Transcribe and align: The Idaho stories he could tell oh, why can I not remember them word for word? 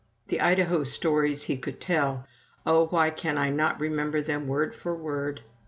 The 0.29 0.41
Idaho 0.41 0.83
stories 0.83 1.43
he 1.43 1.59
could 1.59 1.79
tell 1.79 2.25
oh, 2.65 2.87
why 2.87 3.11
can 3.11 3.37
I 3.37 3.51
not 3.51 3.79
remember 3.79 4.19
them 4.19 4.47
word 4.47 4.73
for 4.73 4.95
word? 4.95 5.41